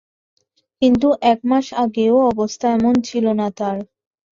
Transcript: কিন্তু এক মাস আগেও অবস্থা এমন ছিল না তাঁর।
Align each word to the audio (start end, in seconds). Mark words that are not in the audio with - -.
কিন্তু 0.81 1.07
এক 1.31 1.39
মাস 1.45 1.65
আগেও 1.83 2.15
অবস্থা 2.31 2.65
এমন 2.71 2.95
ছিল 3.07 3.25
না 3.39 3.47
তাঁর। 3.57 3.77